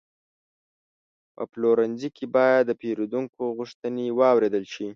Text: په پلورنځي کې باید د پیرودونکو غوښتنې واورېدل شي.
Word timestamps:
په 1.35 1.43
پلورنځي 1.51 2.09
کې 2.17 2.25
باید 2.35 2.63
د 2.67 2.71
پیرودونکو 2.81 3.43
غوښتنې 3.57 4.05
واورېدل 4.19 4.63
شي. 4.73 4.87